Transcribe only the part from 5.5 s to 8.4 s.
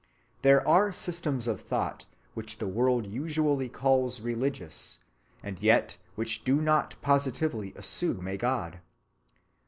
yet which do not positively assume a